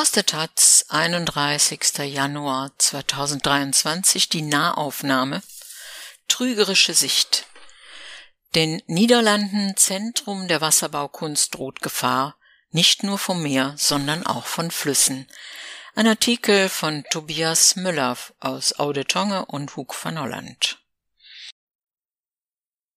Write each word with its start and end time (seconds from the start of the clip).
Aus 0.00 0.12
der 0.12 0.24
Taz, 0.24 0.84
31. 0.90 1.98
Januar 2.04 2.70
2023, 2.78 4.28
die 4.28 4.42
Nahaufnahme. 4.42 5.42
Trügerische 6.28 6.94
Sicht. 6.94 7.46
Den 8.54 8.80
Niederlanden 8.86 9.76
Zentrum 9.76 10.46
der 10.46 10.60
Wasserbaukunst 10.60 11.52
droht 11.52 11.82
Gefahr, 11.82 12.36
nicht 12.70 13.02
nur 13.02 13.18
vom 13.18 13.42
Meer, 13.42 13.74
sondern 13.76 14.24
auch 14.24 14.46
von 14.46 14.70
Flüssen. 14.70 15.26
Ein 15.96 16.06
Artikel 16.06 16.68
von 16.68 17.02
Tobias 17.10 17.74
Müller 17.74 18.16
aus 18.38 18.78
Audetonge 18.78 19.46
und 19.46 19.74
Hug 19.74 19.96
van 20.00 20.20
Holland. 20.20 20.78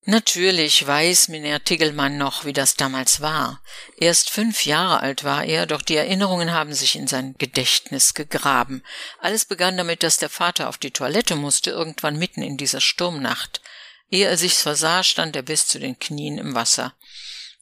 Natürlich 0.05 0.85
weiß 0.85 1.27
Miner 1.27 1.63
Tiggelmann 1.63 2.17
noch, 2.17 2.43
wie 2.43 2.53
das 2.53 2.75
damals 2.75 3.21
war. 3.21 3.61
Erst 3.97 4.31
fünf 4.31 4.65
Jahre 4.65 4.99
alt 4.99 5.23
war 5.23 5.43
er, 5.43 5.67
doch 5.67 5.83
die 5.83 5.95
Erinnerungen 5.95 6.51
haben 6.51 6.73
sich 6.73 6.95
in 6.95 7.05
sein 7.05 7.35
Gedächtnis 7.37 8.15
gegraben. 8.15 8.83
Alles 9.19 9.45
begann 9.45 9.77
damit, 9.77 10.01
dass 10.01 10.17
der 10.17 10.29
Vater 10.29 10.69
auf 10.69 10.79
die 10.79 10.89
Toilette 10.89 11.35
musste, 11.35 11.69
irgendwann 11.69 12.17
mitten 12.17 12.41
in 12.41 12.57
dieser 12.57 12.81
Sturmnacht. 12.81 13.61
Ehe 14.09 14.27
er 14.27 14.37
sich's 14.37 14.63
versah, 14.63 15.03
stand 15.03 15.35
er 15.35 15.43
bis 15.43 15.67
zu 15.67 15.77
den 15.77 15.99
Knien 15.99 16.39
im 16.39 16.55
Wasser. 16.55 16.95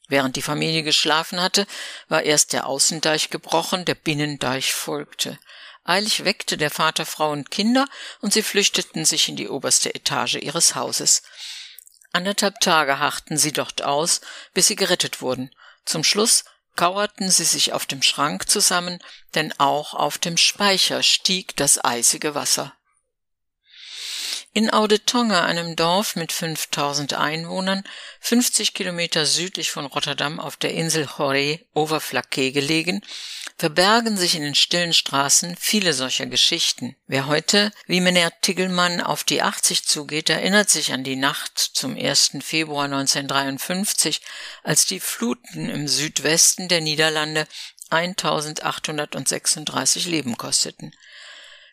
Während 0.08 0.38
die 0.38 0.42
Familie 0.42 0.84
geschlafen 0.84 1.42
hatte, 1.42 1.68
war 2.08 2.24
erst 2.24 2.54
der 2.54 2.68
Außendeich 2.68 3.32
gebrochen, 3.32 3.84
der 3.84 3.96
Binnendeich 3.96 4.74
folgte. 4.74 5.38
Eilig 5.84 6.24
weckte 6.24 6.56
der 6.56 6.72
Vater 6.72 7.06
Frau 7.06 7.32
und 7.32 7.52
Kinder, 7.52 7.86
und 8.22 8.32
sie 8.32 8.44
flüchteten 8.44 9.04
sich 9.04 9.28
in 9.28 9.36
die 9.36 9.50
oberste 9.50 9.94
Etage 9.94 10.36
ihres 10.36 10.76
Hauses. 10.76 11.22
Anderthalb 12.12 12.60
Tage 12.60 13.00
harrten 13.00 13.38
sie 13.38 13.52
dort 13.52 13.84
aus, 13.84 14.22
bis 14.54 14.68
sie 14.68 14.76
gerettet 14.76 15.22
wurden. 15.22 15.54
Zum 15.86 16.04
Schluss 16.04 16.44
kauerten 16.76 17.30
sie 17.30 17.44
sich 17.44 17.74
auf 17.74 17.86
dem 17.86 18.02
Schrank 18.02 18.50
zusammen, 18.50 19.00
denn 19.36 19.54
auch 19.60 19.94
auf 19.94 20.18
dem 20.18 20.38
Speicher 20.38 21.04
stieg 21.04 21.56
das 21.58 21.84
eisige 21.84 22.36
Wasser. 22.36 22.74
In 24.52 24.72
Audetonge, 24.72 25.44
einem 25.44 25.76
Dorf 25.76 26.16
mit 26.16 26.32
5000 26.32 27.14
Einwohnern, 27.14 27.84
50 28.22 28.74
Kilometer 28.74 29.28
südlich 29.28 29.70
von 29.70 29.86
Rotterdam 29.86 30.40
auf 30.40 30.58
der 30.58 30.74
Insel 30.74 31.06
Choré 31.06 31.66
Overflakke 31.76 32.52
gelegen, 32.52 33.02
verbergen 33.60 34.16
sich 34.16 34.36
in 34.36 34.42
den 34.42 34.56
stillen 34.56 34.94
Straßen 34.94 35.58
viele 35.60 35.94
solcher 35.94 36.26
Geschichten. 36.26 36.96
Wer 37.08 37.28
heute, 37.28 37.74
wie 37.88 38.00
Meneer 38.00 38.32
Tiggelmann, 38.40 39.02
auf 39.02 39.26
die 39.26 39.42
80 39.42 39.86
zugeht, 39.86 40.30
erinnert 40.30 40.70
sich 40.70 40.94
an 40.94 41.04
die 41.04 41.18
Nacht 41.18 41.60
zum 41.60 41.98
1. 41.98 42.38
Februar 42.42 42.86
1953, 42.86 44.22
als 44.64 44.86
die 44.86 45.02
Fluten 45.02 45.70
im 45.70 45.90
Südwesten 45.90 46.70
der 46.70 46.80
Niederlande 46.80 47.50
1836 47.90 50.06
Leben 50.06 50.38
kosteten. 50.38 50.96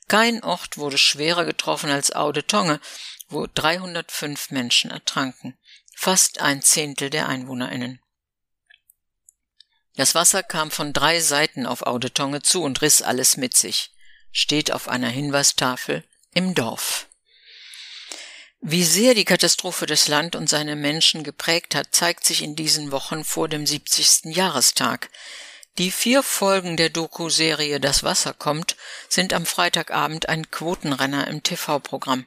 Kein 0.08 0.42
Ort 0.42 0.78
wurde 0.78 0.98
schwerer 0.98 1.44
getroffen 1.44 1.90
als 1.90 2.10
Aude 2.12 2.44
Tonge, 2.44 2.80
wo 3.28 3.46
305 3.46 4.50
Menschen 4.50 4.90
ertranken, 4.90 5.56
fast 5.94 6.40
ein 6.40 6.62
Zehntel 6.62 7.10
der 7.10 7.28
EinwohnerInnen. 7.28 8.00
Das 9.96 10.14
Wasser 10.14 10.42
kam 10.42 10.70
von 10.70 10.92
drei 10.92 11.20
Seiten 11.20 11.66
auf 11.66 11.82
Aude 11.82 12.12
Tonge 12.12 12.42
zu 12.42 12.62
und 12.62 12.82
riss 12.82 13.02
alles 13.02 13.36
mit 13.36 13.56
sich, 13.56 13.90
steht 14.30 14.70
auf 14.70 14.88
einer 14.88 15.08
Hinweistafel 15.08 16.04
im 16.34 16.54
Dorf. 16.54 17.08
Wie 18.60 18.84
sehr 18.84 19.14
die 19.14 19.24
Katastrophe 19.24 19.86
das 19.86 20.08
Land 20.08 20.36
und 20.36 20.48
seine 20.48 20.76
Menschen 20.76 21.24
geprägt 21.24 21.74
hat, 21.74 21.88
zeigt 21.94 22.24
sich 22.24 22.42
in 22.42 22.56
diesen 22.56 22.90
Wochen 22.90 23.24
vor 23.24 23.48
dem 23.48 23.66
70. 23.66 24.34
Jahrestag. 24.36 25.08
Die 25.78 25.90
vier 25.90 26.22
Folgen 26.22 26.76
der 26.76 26.88
Doku-Serie 26.88 27.80
Das 27.80 28.02
Wasser 28.02 28.32
kommt 28.32 28.76
sind 29.08 29.32
am 29.32 29.46
Freitagabend 29.46 30.28
ein 30.28 30.50
Quotenrenner 30.50 31.28
im 31.28 31.42
TV-Programm. 31.42 32.26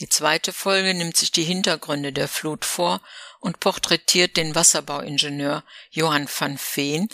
Die 0.00 0.08
zweite 0.08 0.52
Folge 0.52 0.94
nimmt 0.94 1.16
sich 1.16 1.32
die 1.32 1.44
Hintergründe 1.44 2.12
der 2.12 2.28
Flut 2.28 2.64
vor 2.64 3.00
und 3.40 3.60
porträtiert 3.60 4.36
den 4.36 4.54
Wasserbauingenieur 4.54 5.64
Johann 5.90 6.28
van 6.28 6.58
Veen, 6.58 7.08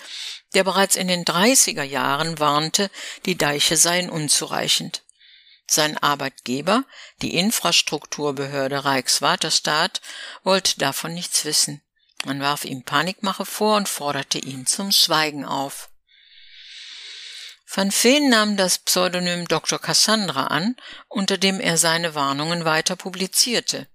der 0.54 0.64
bereits 0.64 0.96
in 0.96 1.08
den 1.08 1.24
30er 1.24 1.82
Jahren 1.82 2.38
warnte, 2.38 2.90
die 3.26 3.36
Deiche 3.36 3.76
seien 3.76 4.08
unzureichend. 4.08 5.02
Sein 5.66 5.98
Arbeitgeber, 5.98 6.84
die 7.20 7.34
Infrastrukturbehörde 7.36 8.84
Rijkswaterstaat, 8.84 10.00
wollte 10.42 10.78
davon 10.78 11.12
nichts 11.12 11.44
wissen. 11.44 11.82
Man 12.24 12.40
warf 12.40 12.64
ihm 12.64 12.84
Panikmache 12.84 13.44
vor 13.44 13.76
und 13.76 13.88
forderte 13.88 14.38
ihn 14.38 14.66
zum 14.66 14.92
Schweigen 14.92 15.44
auf. 15.44 15.87
Van 17.70 17.90
Veen 17.90 18.30
nahm 18.30 18.56
das 18.56 18.78
Pseudonym 18.78 19.46
Dr. 19.46 19.78
Cassandra 19.78 20.46
an, 20.46 20.74
unter 21.08 21.36
dem 21.36 21.60
er 21.60 21.76
seine 21.76 22.14
Warnungen 22.14 22.64
weiter 22.64 22.96
publizierte. 22.96 23.86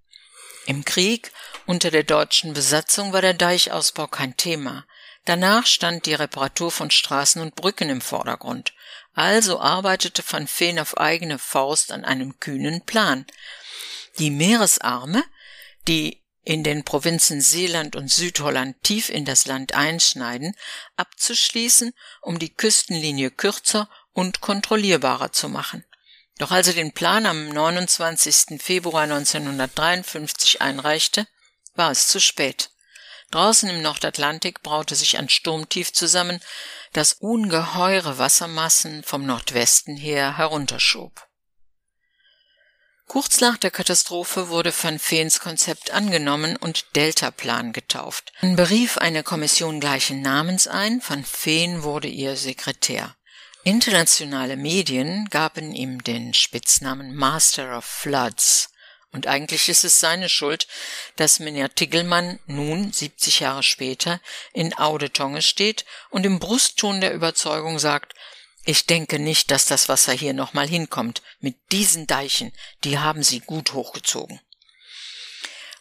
Im 0.67 0.85
Krieg 0.85 1.31
unter 1.65 1.89
der 1.89 2.03
deutschen 2.03 2.53
Besatzung 2.53 3.13
war 3.13 3.21
der 3.21 3.33
Deichausbau 3.33 4.05
kein 4.05 4.37
Thema. 4.37 4.85
Danach 5.25 5.65
stand 5.65 6.05
die 6.05 6.13
Reparatur 6.13 6.71
von 6.71 6.91
Straßen 6.91 7.41
und 7.41 7.55
Brücken 7.55 7.89
im 7.89 8.01
Vordergrund. 8.01 8.73
Also 9.15 9.59
arbeitete 9.59 10.23
van 10.29 10.47
Veen 10.47 10.77
auf 10.79 10.97
eigene 10.97 11.39
Faust 11.39 11.91
an 11.91 12.05
einem 12.05 12.39
kühnen 12.39 12.85
Plan. 12.85 13.25
Die 14.19 14.29
Meeresarme, 14.29 15.23
die 15.87 16.22
in 16.43 16.63
den 16.63 16.83
Provinzen 16.83 17.41
Seeland 17.41 17.95
und 17.95 18.11
Südholland 18.11 18.81
tief 18.83 19.09
in 19.09 19.25
das 19.25 19.45
Land 19.45 19.73
einschneiden, 19.73 20.55
abzuschließen, 20.97 21.93
um 22.21 22.39
die 22.39 22.53
Küstenlinie 22.53 23.31
kürzer 23.31 23.89
und 24.11 24.41
kontrollierbarer 24.41 25.31
zu 25.31 25.49
machen. 25.49 25.85
Doch 26.39 26.51
als 26.51 26.67
er 26.67 26.73
den 26.73 26.93
Plan 26.93 27.25
am 27.25 27.49
29. 27.49 28.61
Februar 28.61 29.03
1953 29.03 30.61
einreichte, 30.61 31.27
war 31.75 31.91
es 31.91 32.07
zu 32.07 32.19
spät. 32.19 32.71
Draußen 33.31 33.69
im 33.69 33.81
Nordatlantik 33.81 34.61
braute 34.61 34.95
sich 34.95 35.17
ein 35.17 35.29
Sturmtief 35.29 35.91
zusammen, 35.93 36.39
das 36.91 37.13
ungeheure 37.13 38.17
Wassermassen 38.19 39.03
vom 39.03 39.25
Nordwesten 39.25 39.97
her 39.97 40.37
herunterschob. 40.37 41.27
Kurz 43.13 43.41
nach 43.41 43.57
der 43.57 43.69
Katastrophe 43.69 44.49
wurde 44.49 44.73
Van 44.73 44.99
Veens 44.99 45.39
Konzept 45.39 45.91
angenommen 45.91 46.57
und 46.57 46.95
Deltaplan 46.95 47.71
getauft. 47.71 48.33
Man 48.41 48.55
berief 48.55 48.97
eine 48.97 49.21
Kommission 49.21 49.79
gleichen 49.79 50.23
Namens 50.23 50.65
ein, 50.65 50.99
Van 51.07 51.23
Veen 51.23 51.83
wurde 51.83 52.07
ihr 52.07 52.35
Sekretär. 52.35 53.15
Internationale 53.63 54.57
Medien 54.57 55.27
gaben 55.29 55.75
ihm 55.75 56.03
den 56.03 56.33
Spitznamen 56.33 57.13
Master 57.13 57.77
of 57.77 57.85
Floods. 57.85 58.71
Und 59.11 59.27
eigentlich 59.27 59.69
ist 59.69 59.83
es 59.83 59.99
seine 59.99 60.27
Schuld, 60.27 60.65
dass 61.15 61.37
Minja 61.37 61.67
Tiggelmann 61.67 62.39
nun, 62.47 62.91
70 62.91 63.41
Jahre 63.41 63.61
später, 63.61 64.21
in 64.53 64.73
Audetonge 64.73 65.43
steht 65.43 65.85
und 66.09 66.25
im 66.25 66.39
Brustton 66.39 66.99
der 66.99 67.13
Überzeugung 67.13 67.77
sagt, 67.77 68.15
ich 68.65 68.85
denke 68.85 69.19
nicht, 69.19 69.51
dass 69.51 69.65
das 69.65 69.89
Wasser 69.89 70.13
hier 70.13 70.33
nochmal 70.33 70.67
hinkommt. 70.67 71.21
Mit 71.39 71.57
diesen 71.71 72.07
Deichen, 72.07 72.53
die 72.83 72.97
haben 72.99 73.23
sie 73.23 73.41
gut 73.41 73.73
hochgezogen. 73.73 74.39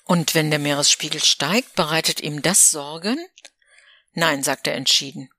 Und 0.04 0.34
wenn 0.34 0.50
der 0.50 0.58
Meeresspiegel 0.58 1.22
steigt, 1.22 1.74
bereitet 1.74 2.20
ihm 2.20 2.42
das 2.42 2.70
Sorgen? 2.70 3.18
Nein, 4.14 4.42
sagt 4.42 4.66
er 4.66 4.74
entschieden. 4.74 5.30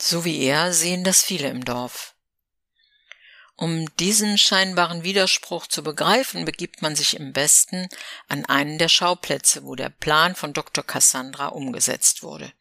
So 0.00 0.24
wie 0.24 0.44
er 0.44 0.74
sehen 0.74 1.04
das 1.04 1.22
viele 1.22 1.48
im 1.48 1.64
Dorf. 1.64 2.14
Um 3.56 3.94
diesen 3.96 4.38
scheinbaren 4.38 5.04
Widerspruch 5.04 5.66
zu 5.66 5.82
begreifen, 5.82 6.44
begibt 6.44 6.82
man 6.82 6.96
sich 6.96 7.16
im 7.16 7.32
Besten 7.32 7.88
an 8.28 8.44
einen 8.46 8.78
der 8.78 8.88
Schauplätze, 8.88 9.64
wo 9.64 9.74
der 9.74 9.90
Plan 9.90 10.34
von 10.34 10.52
Dr. 10.52 10.84
Cassandra 10.84 11.48
umgesetzt 11.48 12.22
wurde. 12.22 12.52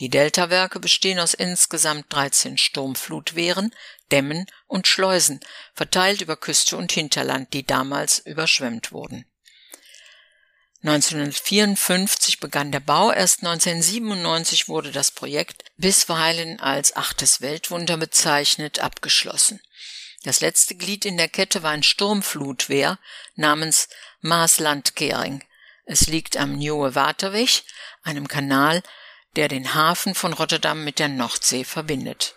Die 0.00 0.08
Deltawerke 0.08 0.80
bestehen 0.80 1.18
aus 1.18 1.34
insgesamt 1.34 2.12
13 2.12 2.58
Sturmflutwehren, 2.58 3.74
Dämmen 4.10 4.46
und 4.66 4.86
Schleusen, 4.86 5.40
verteilt 5.74 6.20
über 6.20 6.36
Küste 6.36 6.76
und 6.76 6.92
Hinterland, 6.92 7.52
die 7.52 7.66
damals 7.66 8.18
überschwemmt 8.18 8.92
wurden. 8.92 9.26
1954 10.84 12.40
begann 12.40 12.72
der 12.72 12.80
Bau, 12.80 13.12
erst 13.12 13.44
1997 13.44 14.68
wurde 14.68 14.90
das 14.90 15.12
Projekt, 15.12 15.64
bisweilen 15.76 16.58
als 16.58 16.96
achtes 16.96 17.40
Weltwunder 17.40 17.96
bezeichnet, 17.96 18.80
abgeschlossen. 18.80 19.60
Das 20.24 20.40
letzte 20.40 20.74
Glied 20.74 21.04
in 21.04 21.16
der 21.16 21.28
Kette 21.28 21.62
war 21.62 21.70
ein 21.70 21.84
Sturmflutwehr 21.84 22.98
namens 23.36 23.88
Maaslandkering. 24.22 25.44
Es 25.84 26.08
liegt 26.08 26.36
am 26.36 26.56
Nieuwe 26.56 26.96
Waterweg, 26.96 27.62
einem 28.02 28.26
Kanal, 28.26 28.82
der 29.36 29.48
den 29.48 29.74
Hafen 29.74 30.14
von 30.14 30.32
Rotterdam 30.32 30.84
mit 30.84 30.98
der 30.98 31.08
Nordsee 31.08 31.64
verbindet. 31.64 32.34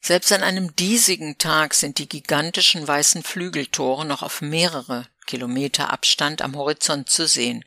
Selbst 0.00 0.32
an 0.32 0.42
einem 0.42 0.74
diesigen 0.76 1.38
Tag 1.38 1.74
sind 1.74 1.98
die 1.98 2.08
gigantischen 2.08 2.86
weißen 2.86 3.22
Flügeltore 3.22 4.06
noch 4.06 4.22
auf 4.22 4.40
mehrere 4.40 5.06
Kilometer 5.26 5.92
Abstand 5.92 6.40
am 6.40 6.56
Horizont 6.56 7.10
zu 7.10 7.26
sehen. 7.26 7.64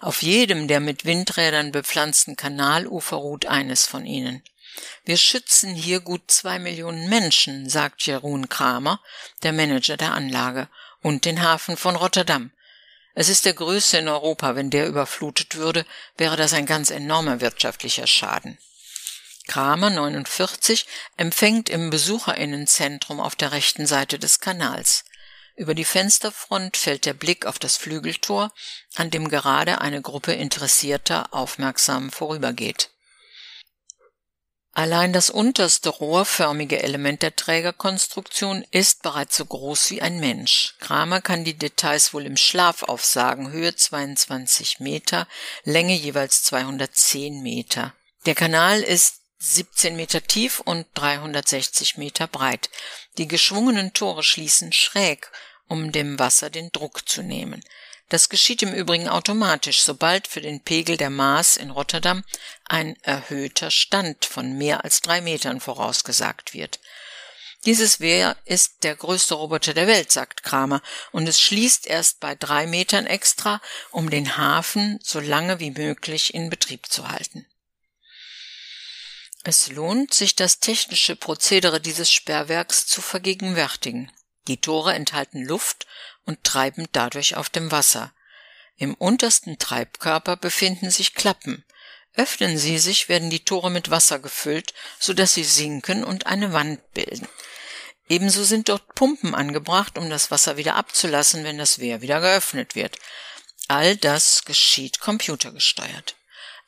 Auf 0.00 0.22
jedem 0.22 0.68
der 0.68 0.80
mit 0.80 1.04
Windrädern 1.04 1.72
bepflanzten 1.72 2.36
Kanalufer 2.36 3.16
ruht 3.16 3.46
eines 3.46 3.86
von 3.86 4.06
ihnen. 4.06 4.42
Wir 5.04 5.16
schützen 5.16 5.74
hier 5.74 6.00
gut 6.00 6.30
zwei 6.30 6.58
Millionen 6.58 7.08
Menschen, 7.08 7.68
sagt 7.68 8.02
Jeroen 8.06 8.48
Kramer, 8.48 9.00
der 9.42 9.52
Manager 9.52 9.96
der 9.96 10.14
Anlage, 10.14 10.68
und 11.02 11.24
den 11.24 11.42
Hafen 11.42 11.76
von 11.76 11.96
Rotterdam. 11.96 12.52
Es 13.20 13.28
ist 13.28 13.46
der 13.46 13.54
größte 13.54 13.98
in 13.98 14.06
Europa. 14.06 14.54
Wenn 14.54 14.70
der 14.70 14.86
überflutet 14.86 15.56
würde, 15.56 15.84
wäre 16.16 16.36
das 16.36 16.52
ein 16.52 16.66
ganz 16.66 16.88
enormer 16.92 17.40
wirtschaftlicher 17.40 18.06
Schaden. 18.06 18.58
Kramer 19.48 19.90
49 19.90 20.86
empfängt 21.16 21.68
im 21.68 21.90
Besucherinnenzentrum 21.90 23.18
auf 23.18 23.34
der 23.34 23.50
rechten 23.50 23.86
Seite 23.86 24.20
des 24.20 24.38
Kanals. 24.38 25.04
Über 25.56 25.74
die 25.74 25.84
Fensterfront 25.84 26.76
fällt 26.76 27.06
der 27.06 27.14
Blick 27.14 27.44
auf 27.44 27.58
das 27.58 27.76
Flügeltor, 27.76 28.52
an 28.94 29.10
dem 29.10 29.28
gerade 29.28 29.80
eine 29.80 30.00
Gruppe 30.00 30.34
Interessierter 30.34 31.34
aufmerksam 31.34 32.12
vorübergeht. 32.12 32.90
Allein 34.78 35.12
das 35.12 35.28
unterste 35.28 35.88
rohrförmige 35.88 36.80
Element 36.80 37.22
der 37.22 37.34
Trägerkonstruktion 37.34 38.64
ist 38.70 39.02
bereits 39.02 39.36
so 39.36 39.44
groß 39.44 39.90
wie 39.90 40.02
ein 40.02 40.20
Mensch. 40.20 40.76
Kramer 40.78 41.20
kann 41.20 41.42
die 41.42 41.58
Details 41.58 42.14
wohl 42.14 42.24
im 42.24 42.36
Schlaf 42.36 42.84
aufsagen. 42.84 43.50
Höhe 43.50 43.74
22 43.74 44.78
Meter, 44.78 45.26
Länge 45.64 45.94
jeweils 45.94 46.44
210 46.44 47.42
Meter. 47.42 47.92
Der 48.24 48.36
Kanal 48.36 48.80
ist 48.80 49.22
17 49.38 49.96
Meter 49.96 50.22
tief 50.22 50.60
und 50.60 50.86
360 50.94 51.96
Meter 51.96 52.28
breit. 52.28 52.70
Die 53.18 53.26
geschwungenen 53.26 53.94
Tore 53.94 54.22
schließen 54.22 54.72
schräg, 54.72 55.28
um 55.66 55.90
dem 55.90 56.20
Wasser 56.20 56.50
den 56.50 56.70
Druck 56.70 57.08
zu 57.08 57.24
nehmen. 57.24 57.64
Das 58.08 58.30
geschieht 58.30 58.62
im 58.62 58.72
Übrigen 58.72 59.08
automatisch, 59.08 59.82
sobald 59.82 60.28
für 60.28 60.40
den 60.40 60.62
Pegel 60.62 60.96
der 60.96 61.10
Maas 61.10 61.56
in 61.56 61.70
Rotterdam 61.70 62.24
ein 62.64 62.96
erhöhter 63.02 63.70
Stand 63.70 64.24
von 64.24 64.56
mehr 64.56 64.84
als 64.84 65.02
drei 65.02 65.20
Metern 65.20 65.60
vorausgesagt 65.60 66.54
wird. 66.54 66.80
Dieses 67.66 68.00
Wehr 68.00 68.36
ist 68.44 68.84
der 68.84 68.94
größte 68.94 69.34
Roboter 69.34 69.74
der 69.74 69.86
Welt, 69.88 70.12
sagt 70.12 70.42
Kramer, 70.42 70.80
und 71.10 71.28
es 71.28 71.40
schließt 71.40 71.86
erst 71.86 72.20
bei 72.20 72.34
drei 72.34 72.66
Metern 72.66 73.04
extra, 73.04 73.60
um 73.90 74.10
den 74.10 74.36
Hafen 74.36 74.98
so 75.02 75.20
lange 75.20 75.60
wie 75.60 75.72
möglich 75.72 76.32
in 76.32 76.50
Betrieb 76.50 76.86
zu 76.86 77.08
halten. 77.08 77.46
Es 79.44 79.68
lohnt, 79.68 80.14
sich 80.14 80.34
das 80.34 80.60
technische 80.60 81.16
Prozedere 81.16 81.80
dieses 81.80 82.10
Sperrwerks 82.10 82.86
zu 82.86 83.02
vergegenwärtigen. 83.02 84.12
Die 84.48 84.60
Tore 84.60 84.94
enthalten 84.94 85.44
Luft 85.44 85.86
und 86.24 86.42
treiben 86.42 86.86
dadurch 86.92 87.36
auf 87.36 87.48
dem 87.50 87.70
Wasser. 87.70 88.12
Im 88.76 88.94
untersten 88.94 89.58
Treibkörper 89.58 90.36
befinden 90.36 90.90
sich 90.90 91.14
Klappen. 91.14 91.64
Öffnen 92.14 92.58
sie 92.58 92.78
sich, 92.78 93.08
werden 93.08 93.30
die 93.30 93.44
Tore 93.44 93.70
mit 93.70 93.90
Wasser 93.90 94.18
gefüllt, 94.18 94.72
so 94.98 95.12
dass 95.12 95.34
sie 95.34 95.44
sinken 95.44 96.02
und 96.02 96.26
eine 96.26 96.52
Wand 96.52 96.92
bilden. 96.94 97.28
Ebenso 98.08 98.42
sind 98.42 98.68
dort 98.68 98.94
Pumpen 98.94 99.34
angebracht, 99.34 99.98
um 99.98 100.08
das 100.08 100.30
Wasser 100.30 100.56
wieder 100.56 100.76
abzulassen, 100.76 101.44
wenn 101.44 101.58
das 101.58 101.78
Wehr 101.78 102.00
wieder 102.00 102.20
geöffnet 102.20 102.74
wird. 102.74 102.98
All 103.68 103.96
das 103.96 104.44
geschieht 104.44 104.98
computergesteuert. 105.00 106.16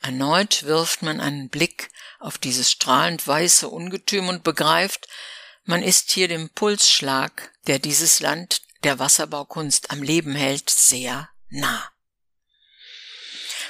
Erneut 0.01 0.63
wirft 0.63 1.01
man 1.01 1.19
einen 1.19 1.49
Blick 1.49 1.89
auf 2.19 2.37
dieses 2.37 2.71
strahlend 2.71 3.27
weiße 3.27 3.67
Ungetüm 3.67 4.29
und 4.29 4.43
begreift, 4.43 5.07
man 5.63 5.83
ist 5.83 6.11
hier 6.11 6.27
dem 6.27 6.49
Pulsschlag, 6.49 7.51
der 7.67 7.79
dieses 7.79 8.19
Land 8.19 8.61
der 8.83 8.99
Wasserbaukunst 8.99 9.91
am 9.91 10.01
Leben 10.01 10.35
hält, 10.35 10.69
sehr 10.69 11.29
nah. 11.49 11.91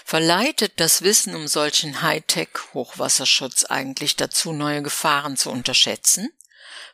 Verleitet 0.05 0.73
das 0.77 1.03
Wissen 1.03 1.35
um 1.35 1.47
solchen 1.47 2.01
Hightech-Hochwasserschutz 2.01 3.65
eigentlich 3.65 4.15
dazu, 4.15 4.51
neue 4.51 4.81
Gefahren 4.81 5.38
zu 5.38 5.49
unterschätzen? 5.51 6.29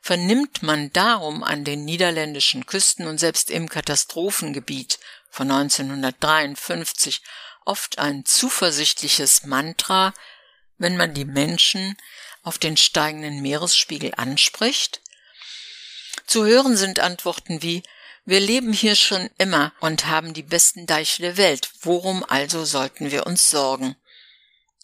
Vernimmt 0.01 0.61
man 0.61 0.93
darum 0.93 1.43
an 1.43 1.63
den 1.63 1.83
niederländischen 1.83 2.65
Küsten 2.65 3.07
und 3.07 3.17
selbst 3.17 3.49
im 3.49 3.69
Katastrophengebiet 3.69 4.99
von 5.29 5.49
1953 5.49 7.21
oft 7.65 7.99
ein 7.99 8.25
zuversichtliches 8.25 9.45
Mantra, 9.45 10.13
wenn 10.77 10.95
man 10.95 11.13
die 11.13 11.25
Menschen 11.25 11.97
auf 12.43 12.57
den 12.57 12.77
steigenden 12.77 13.41
Meeresspiegel 13.41 14.13
anspricht? 14.15 15.01
Zu 16.25 16.45
hören 16.45 16.75
sind 16.77 16.99
Antworten 16.99 17.61
wie 17.61 17.83
wir 18.27 18.41
leben 18.41 18.73
hier 18.73 18.97
schon 18.97 19.29
immer 19.37 19.71
und 19.79 20.05
haben 20.05 20.33
die 20.33 20.43
besten 20.43 20.85
Deiche 20.85 21.21
der 21.21 21.37
Welt. 21.37 21.71
Worum 21.79 22.25
also 22.25 22.65
sollten 22.65 23.09
wir 23.09 23.25
uns 23.25 23.49
sorgen? 23.49 23.95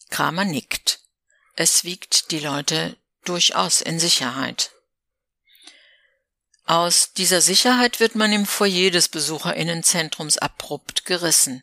Kramer 0.09 0.45
nickt. 0.45 1.01
Es 1.57 1.83
wiegt 1.83 2.31
die 2.31 2.39
Leute 2.39 2.95
durchaus 3.25 3.81
in 3.81 3.99
Sicherheit. 3.99 4.71
Aus 6.73 7.13
dieser 7.13 7.39
Sicherheit 7.39 7.99
wird 7.99 8.15
man 8.15 8.33
im 8.33 8.47
Foyer 8.47 8.89
des 8.89 9.07
Besucherinnenzentrums 9.07 10.39
abrupt 10.39 11.05
gerissen, 11.05 11.61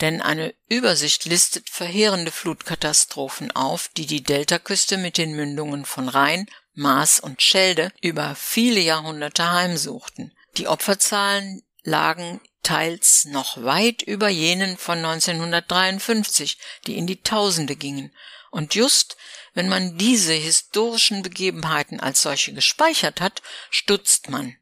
denn 0.00 0.22
eine 0.22 0.54
Übersicht 0.68 1.24
listet 1.24 1.68
verheerende 1.68 2.30
Flutkatastrophen 2.30 3.50
auf, 3.50 3.88
die 3.96 4.06
die 4.06 4.22
Deltaküste 4.22 4.98
mit 4.98 5.18
den 5.18 5.32
Mündungen 5.32 5.84
von 5.84 6.08
Rhein, 6.08 6.46
Maas 6.74 7.18
und 7.18 7.42
Schelde 7.42 7.90
über 8.02 8.36
viele 8.36 8.78
Jahrhunderte 8.78 9.50
heimsuchten. 9.50 10.32
Die 10.58 10.68
Opferzahlen 10.68 11.64
lagen 11.82 12.40
teils 12.62 13.24
noch 13.24 13.64
weit 13.64 14.02
über 14.02 14.28
jenen 14.28 14.76
von 14.76 14.98
1953, 14.98 16.58
die 16.86 16.96
in 16.98 17.08
die 17.08 17.20
Tausende 17.20 17.74
gingen. 17.74 18.14
Und 18.52 18.76
just 18.76 19.16
wenn 19.54 19.68
man 19.68 19.98
diese 19.98 20.32
historischen 20.32 21.22
Begebenheiten 21.22 22.00
als 22.00 22.22
solche 22.22 22.52
gespeichert 22.52 23.20
hat, 23.20 23.42
stutzt 23.70 24.30
man. 24.30 24.56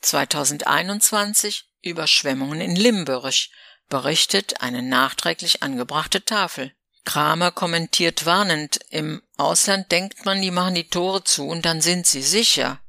2021 0.00 1.66
Überschwemmungen 1.82 2.60
in 2.60 2.76
Limburg, 2.76 3.32
berichtet 3.88 4.60
eine 4.62 4.82
nachträglich 4.82 5.62
angebrachte 5.62 6.24
Tafel. 6.24 6.72
Kramer 7.04 7.50
kommentiert 7.50 8.24
warnend, 8.26 8.80
im 8.90 9.22
Ausland 9.36 9.90
denkt 9.90 10.24
man, 10.24 10.40
die 10.40 10.52
machen 10.52 10.74
die 10.74 10.88
Tore 10.88 11.24
zu 11.24 11.46
und 11.46 11.66
dann 11.66 11.80
sind 11.80 12.06
sie 12.06 12.22
sicher. 12.22 12.80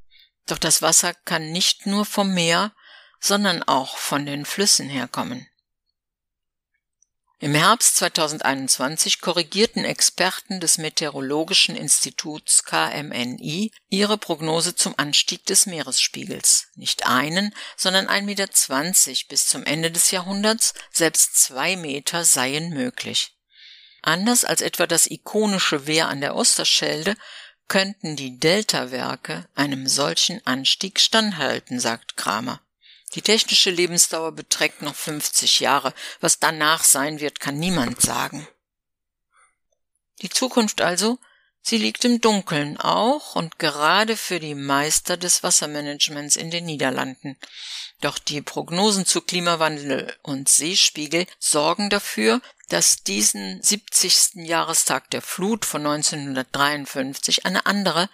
Doch 0.48 0.57
das 0.57 0.81
Wasser 0.81 1.13
kann 1.13 1.51
nicht 1.51 1.88
nur 1.88 2.06
vom 2.06 2.33
Meer, 2.33 2.74
sondern 3.19 3.63
auch 3.63 3.98
von 3.98 4.25
den 4.25 4.45
Flüssen 4.45 4.88
herkommen. 4.88 5.48
Im 7.44 7.56
Herbst 7.56 7.98
2021 7.98 9.20
korrigierten 9.20 9.84
Experten 9.84 10.62
des 10.62 10.77
Meteorologischen 10.77 11.75
Instituts 11.75 12.63
KMNI 12.63 13.70
ihre 13.89 14.17
Prognose 14.17 14.75
zum 14.75 14.94
Anstieg 14.96 15.46
des 15.46 15.65
Meeresspiegels. 15.65 16.67
Nicht 16.75 17.06
einen, 17.06 17.53
sondern 17.75 18.08
1,20 18.08 18.22
Meter 18.24 19.27
bis 19.27 19.48
zum 19.50 19.65
Ende 19.65 19.91
des 19.91 20.12
Jahrhunderts, 20.12 20.74
selbst 20.89 21.36
zwei 21.36 21.75
Meter 21.75 22.24
seien 22.24 22.70
möglich. 22.70 23.36
Anders 24.01 24.46
als 24.46 24.62
etwa 24.62 24.88
das 24.88 25.12
ikonische 25.12 25.86
Wehr 25.86 26.08
an 26.08 26.22
der 26.22 26.38
Osterschelde 26.38 27.17
könnten 27.67 28.15
die 28.15 28.39
Delta-Werke 28.39 29.50
einem 29.53 29.89
solchen 29.89 30.39
Anstieg 30.48 30.98
standhalten, 30.98 31.82
sagt 31.82 32.15
Kramer. 32.15 32.62
Die 33.15 33.22
technische 33.22 33.70
Lebensdauer 33.70 34.32
beträgt 34.32 34.82
noch 34.82 34.96
50 34.96 35.60
Jahre. 35.60 35.93
Was 36.20 36.39
danach 36.39 36.84
sein 36.84 37.20
wird, 37.20 37.39
kann 37.39 37.58
niemand 37.58 38.01
sagen. 38.01 38.48
Die 40.22 40.29
Zukunft 40.29 40.82
also, 40.82 41.20
sie 41.62 41.77
liegt 41.77 42.05
im 42.05 42.22
Dunkeln, 42.22 42.79
auch 42.79 43.36
und 43.36 43.60
gerade 43.60 44.17
für 44.17 44.39
die 44.39 44.55
Meister 44.55 45.17
des 45.17 45.43
Wassermanagements 45.43 46.36
in 46.36 46.50
den 46.50 46.65
Niederlanden. 46.65 47.38
Doch 48.01 48.17
die 48.17 48.41
Prognosen 48.41 49.05
zu 49.05 49.22
Klimawandel 49.22 50.15
und 50.24 50.50
Seespiegel 50.50 51.25
sorgen 51.39 51.89
dafür, 51.89 52.41
dass 52.70 53.03
diesen 53.03 53.62
70. 53.62 54.46
Jahrestag 54.46 55.10
der 55.12 55.22
Flut 55.22 55.65
von 55.65 55.86
1953 55.86 57.46
eine 57.46 57.65
andere, 57.65 58.10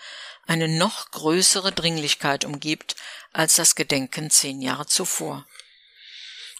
eine 0.47 0.67
noch 0.67 1.11
größere 1.11 1.71
Dringlichkeit 1.71 2.43
umgibt 2.43 2.95
als 3.31 3.55
das 3.55 3.75
Gedenken 3.75 4.29
zehn 4.29 4.61
Jahre 4.61 4.85
zuvor. 4.85 5.45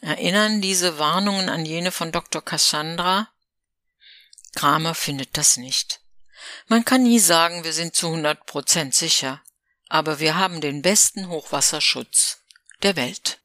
Erinnern 0.02 0.62
diese 0.62 0.98
Warnungen 0.98 1.50
an 1.50 1.66
jene 1.66 1.92
von 1.92 2.12
Dr. 2.12 2.44
Cassandra? 2.44 3.30
Kramer 4.56 4.96
findet 4.96 5.38
das 5.38 5.58
nicht. 5.58 6.02
Man 6.68 6.86
kann 6.86 7.04
nie 7.04 7.20
sagen, 7.20 7.64
wir 7.64 7.74
sind 7.74 7.96
zu 7.96 8.08
100 8.08 8.46
Prozent 8.46 8.96
sicher, 8.96 9.42
aber 9.90 10.20
wir 10.20 10.36
haben 10.36 10.62
den 10.62 10.82
besten 10.82 11.28
Hochwasserschutz 11.28 12.40
der 12.82 12.96
Welt. 12.96 13.39